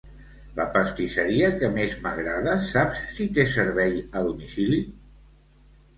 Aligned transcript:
La 0.59 0.63
pastisseria 0.77 1.49
que 1.59 1.69
més 1.75 1.93
m'agrada, 2.05 2.55
saps 2.71 3.05
si 3.19 3.29
té 3.37 3.47
servei 3.55 3.97
a 3.99 4.25
domicili? 4.29 4.85